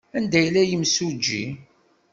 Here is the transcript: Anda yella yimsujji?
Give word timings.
Anda 0.17 0.39
yella 0.41 0.61
yimsujji? 0.69 1.41